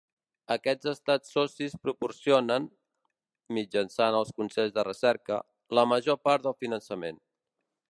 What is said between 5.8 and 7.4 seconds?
la major part del finançament.